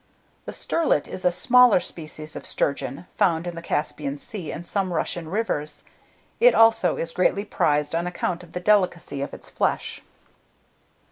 [0.45, 4.91] THE STERLET is a smaller species of sturgeon, found in the Caspian Sea and some
[4.91, 5.83] Russian rivers.
[6.39, 10.01] It also is greatly prized on account of the delicacy of its flesh.